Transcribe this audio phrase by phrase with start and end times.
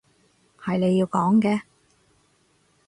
[0.57, 1.61] 係你要講嘅